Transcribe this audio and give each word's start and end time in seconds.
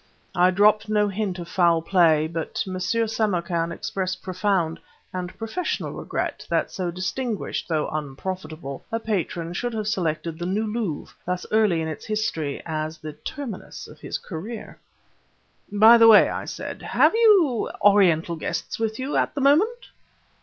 I 0.33 0.49
dropped 0.49 0.89
no 0.89 1.07
hint 1.09 1.37
of 1.37 1.47
foul 1.47 1.79
play, 1.83 2.25
but 2.25 2.63
M. 2.65 2.73
Samarkan 2.79 3.71
expressed 3.71 4.23
profound 4.23 4.79
(and 5.13 5.37
professional) 5.37 5.91
regret 5.91 6.43
that 6.49 6.71
so 6.71 6.89
distinguished, 6.89 7.67
though 7.67 7.87
unprofitable, 7.87 8.83
a 8.91 8.99
patron 8.99 9.53
should 9.53 9.73
have 9.73 9.87
selected 9.87 10.39
the 10.39 10.47
New 10.47 10.65
Louvre, 10.65 11.13
thus 11.27 11.45
early 11.51 11.83
in 11.83 11.87
its 11.87 12.07
history, 12.07 12.63
as 12.65 12.97
the 12.97 13.13
terminus 13.13 13.87
of 13.87 13.99
his 13.99 14.17
career. 14.17 14.79
"By 15.71 15.99
the 15.99 16.07
way," 16.07 16.29
I 16.29 16.45
said, 16.45 16.81
"have 16.81 17.13
you 17.13 17.69
Oriental 17.79 18.35
guests 18.35 18.79
with 18.79 18.97
you, 18.97 19.15
at 19.17 19.35
the 19.35 19.41
moment?" 19.41 19.89